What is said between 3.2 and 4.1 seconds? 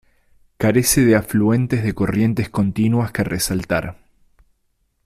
resaltar.